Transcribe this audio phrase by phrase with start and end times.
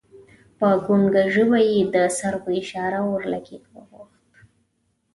[0.57, 4.23] په ګنګه ژبه یې د سر په اشاره اورلګیت وغوښت.